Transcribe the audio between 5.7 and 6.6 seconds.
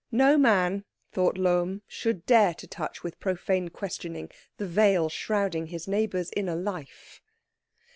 neighbour's inner